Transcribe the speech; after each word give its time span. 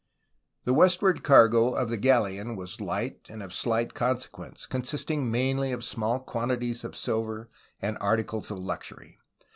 The 0.63 0.73
westward 0.73 1.21
cargo 1.21 1.75
of 1.75 1.89
the 1.89 1.97
galleon 1.97 2.55
was 2.55 2.81
light 2.81 3.27
and 3.29 3.43
of 3.43 3.53
slight 3.53 3.93
consequence, 3.93 4.65
consisting 4.65 5.29
mainly 5.29 5.71
of 5.71 5.83
small 5.83 6.19
quantities 6.19 6.83
of 6.83 6.95
silver 6.97 7.51
and 7.83 7.99
articles 8.01 8.49
of 8.49 8.57
luxury. 8.57 9.19